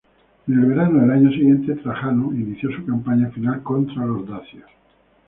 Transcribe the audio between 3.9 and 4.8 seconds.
los dacios.